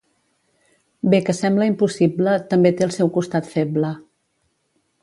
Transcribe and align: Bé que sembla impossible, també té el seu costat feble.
Bé 1.13 1.19
que 1.27 1.35
sembla 1.41 1.67
impossible, 1.73 2.35
també 2.55 2.73
té 2.81 2.87
el 2.89 2.99
seu 2.99 3.13
costat 3.21 3.53
feble. 3.55 3.95